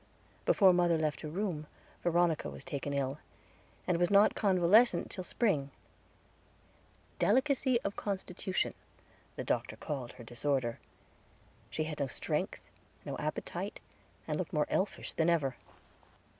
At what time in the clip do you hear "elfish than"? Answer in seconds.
14.69-15.29